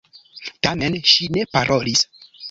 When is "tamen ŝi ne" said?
0.67-1.43